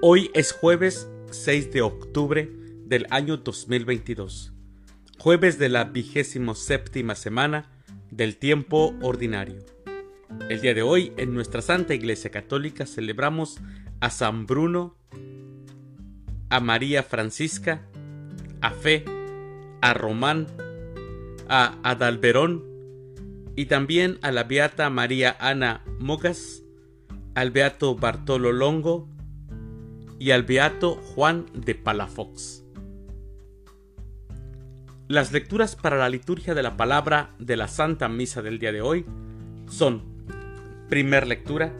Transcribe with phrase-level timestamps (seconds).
[0.00, 2.48] Hoy es jueves 6 de octubre
[2.86, 4.52] del año 2022,
[5.18, 7.68] jueves de la vigésimo séptima semana
[8.12, 9.58] del tiempo ordinario.
[10.48, 13.58] El día de hoy en nuestra Santa Iglesia Católica celebramos
[13.98, 14.96] a San Bruno,
[16.48, 17.84] a María Francisca,
[18.60, 19.04] a Fe,
[19.80, 20.46] a Román,
[21.48, 22.64] a Adalberón
[23.56, 26.62] y también a la Beata María Ana Mogas,
[27.34, 29.08] al Beato Bartolo Longo,
[30.18, 32.64] y al beato Juan de Palafox.
[35.06, 38.82] Las lecturas para la liturgia de la palabra de la Santa Misa del día de
[38.82, 39.06] hoy
[39.68, 40.02] son,
[40.88, 41.72] primer lectura,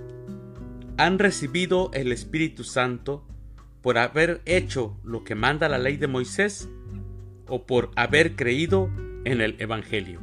[0.96, 3.26] han recibido el Espíritu Santo
[3.82, 6.68] por haber hecho lo que manda la ley de Moisés
[7.48, 8.90] o por haber creído
[9.24, 10.20] en el Evangelio.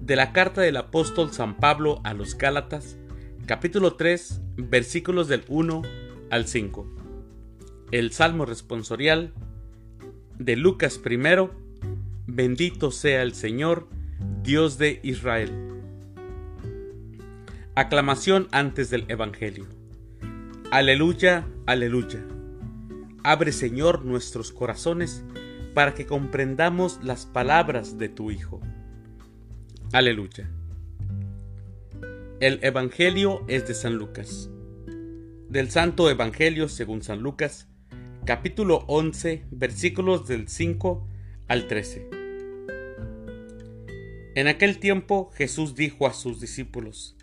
[0.00, 2.98] De la carta del apóstol San Pablo a los Gálatas,
[3.46, 5.82] capítulo 3, versículos del 1
[6.30, 6.86] al 5.
[7.90, 9.32] El Salmo responsorial
[10.38, 11.18] de Lucas I.
[12.26, 13.88] Bendito sea el Señor,
[14.42, 15.50] Dios de Israel.
[17.74, 19.66] Aclamación antes del Evangelio.
[20.70, 22.24] Aleluya, aleluya.
[23.24, 25.24] Abre Señor nuestros corazones
[25.74, 28.60] para que comprendamos las palabras de tu Hijo.
[29.92, 30.48] Aleluya.
[32.38, 34.48] El Evangelio es de San Lucas
[35.50, 37.66] del Santo Evangelio según San Lucas,
[38.24, 41.08] capítulo 11, versículos del 5
[41.48, 42.08] al 13.
[44.36, 47.16] En aquel tiempo Jesús dijo a sus discípulos,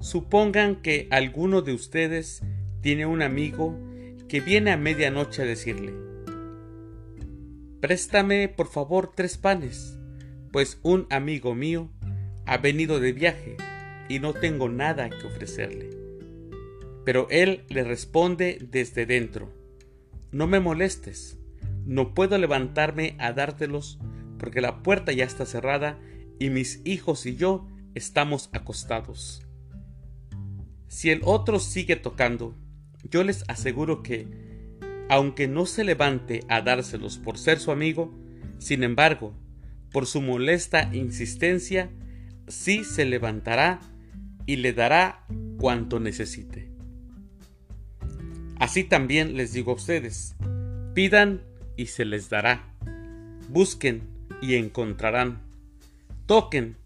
[0.00, 2.42] Supongan que alguno de ustedes
[2.80, 3.78] tiene un amigo
[4.28, 5.94] que viene a medianoche a decirle,
[7.80, 9.96] Préstame por favor tres panes,
[10.50, 11.88] pues un amigo mío
[12.46, 13.56] ha venido de viaje
[14.08, 15.99] y no tengo nada que ofrecerle.
[17.10, 19.52] Pero él le responde desde dentro,
[20.30, 21.40] No me molestes,
[21.84, 23.98] no puedo levantarme a dártelos
[24.38, 25.98] porque la puerta ya está cerrada
[26.38, 27.66] y mis hijos y yo
[27.96, 29.44] estamos acostados.
[30.86, 32.54] Si el otro sigue tocando,
[33.02, 34.28] yo les aseguro que,
[35.08, 38.16] aunque no se levante a dárselos por ser su amigo,
[38.60, 39.34] sin embargo,
[39.90, 41.90] por su molesta insistencia,
[42.46, 43.80] sí se levantará
[44.46, 45.26] y le dará
[45.58, 46.69] cuanto necesite.
[48.60, 50.36] Así también les digo a ustedes,
[50.92, 51.40] pidan
[51.78, 52.62] y se les dará,
[53.48, 54.02] busquen
[54.42, 55.40] y encontrarán,
[56.26, 56.76] toquen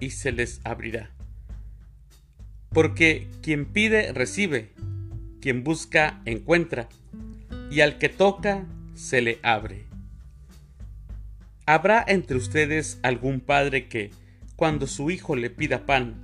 [0.00, 1.12] y se les abrirá.
[2.70, 4.72] Porque quien pide recibe,
[5.40, 6.88] quien busca encuentra,
[7.70, 9.84] y al que toca se le abre.
[11.64, 14.10] ¿Habrá entre ustedes algún padre que,
[14.56, 16.16] cuando su hijo le pida pan,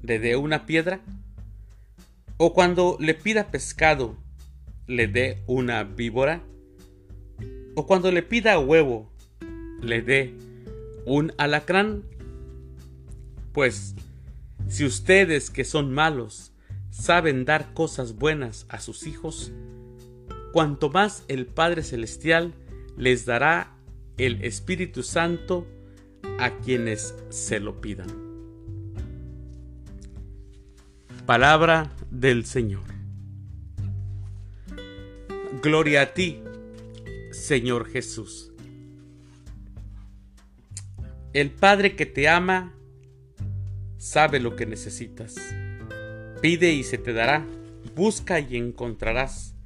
[0.00, 1.00] le dé una piedra?
[2.36, 4.16] ¿O cuando le pida pescado,
[4.88, 6.42] le dé una víbora?
[7.76, 9.08] ¿O cuando le pida huevo,
[9.80, 10.34] le dé
[11.04, 12.02] un alacrán?
[13.52, 13.94] Pues,
[14.66, 16.52] si ustedes que son malos
[16.90, 19.52] saben dar cosas buenas a sus hijos,
[20.52, 22.54] cuanto más el Padre Celestial
[22.96, 23.76] les dará
[24.16, 25.66] el Espíritu Santo
[26.40, 28.08] a quienes se lo pidan.
[31.26, 32.97] Palabra del Señor.
[35.60, 36.40] Gloria a ti,
[37.32, 38.52] Señor Jesús.
[41.32, 42.76] El Padre que te ama
[43.96, 45.34] sabe lo que necesitas.
[46.40, 47.44] Pide y se te dará.
[47.96, 49.56] Busca y encontrarás.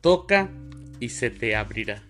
[0.00, 0.52] Toca
[1.00, 2.04] y se te abrirá.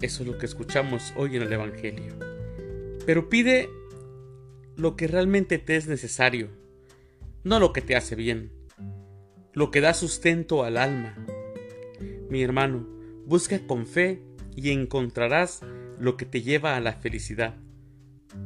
[0.00, 2.18] Eso es lo que escuchamos hoy en el Evangelio.
[3.06, 3.70] Pero pide
[4.76, 6.48] lo que realmente te es necesario,
[7.44, 8.50] no lo que te hace bien,
[9.52, 11.14] lo que da sustento al alma,
[12.30, 12.86] mi hermano,
[13.26, 14.22] busca con fe
[14.56, 15.62] y encontrarás
[15.98, 17.56] lo que te lleva a la felicidad.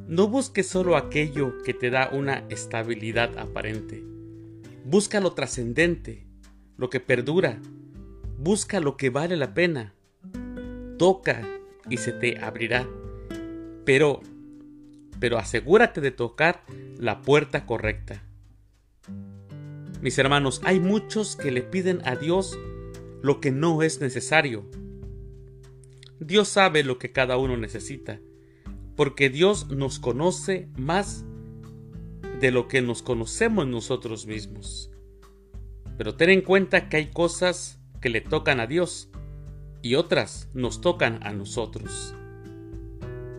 [0.09, 4.03] No busques solo aquello que te da una estabilidad aparente.
[4.85, 6.27] Busca lo trascendente,
[6.77, 7.61] lo que perdura.
[8.39, 9.95] Busca lo que vale la pena.
[10.99, 11.47] Toca
[11.89, 12.89] y se te abrirá.
[13.85, 14.21] Pero,
[15.21, 16.63] pero asegúrate de tocar
[16.99, 18.23] la puerta correcta.
[20.01, 22.59] Mis hermanos, hay muchos que le piden a Dios
[23.25, 24.67] lo que no es necesario.
[26.21, 28.21] Dios sabe lo que cada uno necesita,
[28.97, 31.25] porque Dios nos conoce más
[32.39, 34.91] de lo que nos conocemos nosotros mismos.
[35.97, 39.09] Pero ten en cuenta que hay cosas que le tocan a Dios
[39.81, 42.15] y otras nos tocan a nosotros.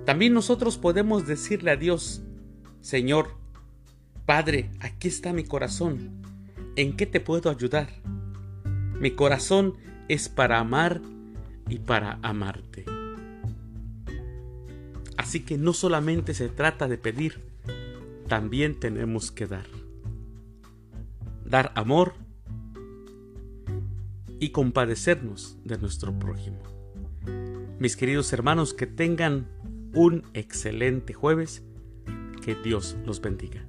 [0.04, 2.24] También nosotros podemos decirle a Dios,
[2.82, 3.38] Señor,
[4.26, 6.24] Padre, aquí está mi corazón,
[6.76, 8.15] ¿en qué te puedo ayudar?
[9.00, 9.76] Mi corazón
[10.08, 11.02] es para amar
[11.70, 12.86] y para amarte.
[15.18, 17.42] Así que no solamente se trata de pedir,
[18.28, 19.66] también tenemos que dar.
[21.46, 22.14] Dar amor
[24.40, 26.62] y compadecernos de nuestro prójimo.
[27.80, 29.48] Mis queridos hermanos, que tengan
[29.94, 31.64] un excelente jueves.
[32.42, 33.66] Que Dios los bendiga.